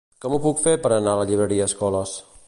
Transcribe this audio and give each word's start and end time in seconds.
Com 0.23 0.35
ho 0.35 0.39
puc 0.45 0.63
fer 0.63 0.73
per 0.85 0.91
anar 0.95 1.13
a 1.17 1.19
la 1.19 1.27
llibreria 1.33 1.67
Escoles? 1.73 2.15